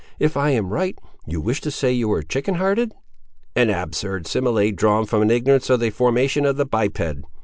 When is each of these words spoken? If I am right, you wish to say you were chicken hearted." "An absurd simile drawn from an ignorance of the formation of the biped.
If 0.17 0.35
I 0.35 0.49
am 0.49 0.73
right, 0.73 0.97
you 1.27 1.39
wish 1.39 1.61
to 1.61 1.69
say 1.69 1.91
you 1.93 2.07
were 2.07 2.23
chicken 2.23 2.55
hearted." 2.55 2.95
"An 3.55 3.69
absurd 3.69 4.25
simile 4.25 4.71
drawn 4.71 5.05
from 5.05 5.21
an 5.21 5.29
ignorance 5.29 5.69
of 5.69 5.79
the 5.79 5.91
formation 5.91 6.43
of 6.43 6.57
the 6.57 6.65
biped. 6.65 7.01